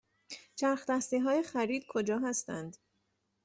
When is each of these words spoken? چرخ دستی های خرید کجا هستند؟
چرخ 0.55 0.85
دستی 0.89 1.17
های 1.19 1.43
خرید 1.43 1.85
کجا 1.89 2.17
هستند؟ 2.19 2.77